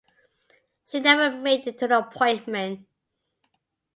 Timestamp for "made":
1.37-1.67